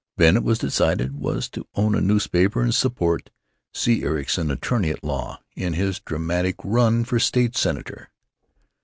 Ben, 0.17 0.35
it 0.35 0.43
was 0.43 0.57
decided, 0.57 1.13
was 1.13 1.47
to 1.49 1.67
own 1.75 1.93
a 1.93 2.01
newspaper 2.01 2.63
and 2.63 2.73
support 2.73 3.29
C. 3.75 4.01
Ericson, 4.03 4.49
Attorney 4.49 4.89
at 4.89 5.03
Law, 5.03 5.39
in 5.55 5.73
his 5.73 5.99
dramatic 5.99 6.55
run 6.63 7.03
for 7.03 7.19
state 7.19 7.55
senator. 7.55 8.09